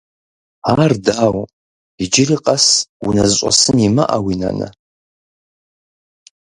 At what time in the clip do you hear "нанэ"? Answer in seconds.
4.39-4.67